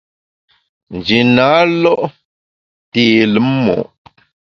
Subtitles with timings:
[0.95, 1.47] Nji na
[1.81, 1.95] lo’
[2.91, 3.03] té
[3.33, 3.75] lùm mo’.